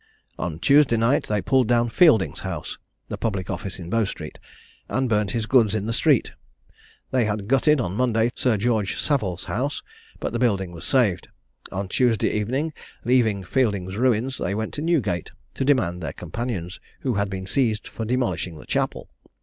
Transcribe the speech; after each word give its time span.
"On 0.39 0.57
Tuesday 0.57 0.97
night 0.97 1.27
they 1.27 1.43
pulled 1.43 1.67
down 1.67 1.87
Fielding's 1.87 2.39
house 2.39 2.79
(the 3.09 3.19
public 3.19 3.51
office 3.51 3.77
in 3.77 3.91
Bow 3.91 4.03
street), 4.03 4.39
and 4.89 5.07
burnt 5.07 5.29
his 5.29 5.45
goods 5.45 5.75
in 5.75 5.85
the 5.85 5.93
street. 5.93 6.31
They 7.11 7.25
had 7.25 7.47
gutted, 7.47 7.79
on 7.79 7.93
Monday, 7.95 8.31
Sir 8.33 8.57
George 8.57 8.97
Saville's 8.99 9.45
house; 9.45 9.83
but 10.19 10.33
the 10.33 10.39
building 10.39 10.71
was 10.71 10.85
saved. 10.85 11.27
On 11.71 11.87
Tuesday 11.87 12.31
evening, 12.31 12.73
leaving 13.05 13.43
Fielding's 13.43 13.95
ruins, 13.95 14.39
they 14.39 14.55
went 14.55 14.73
to 14.73 14.81
Newgate, 14.81 15.29
to 15.53 15.63
demand 15.63 16.01
their 16.01 16.13
companions, 16.13 16.79
who 17.01 17.13
had 17.13 17.29
been 17.29 17.45
seized 17.45 17.87
for 17.87 18.03
demolishing 18.03 18.57
the 18.57 18.65
chapel. 18.65 19.07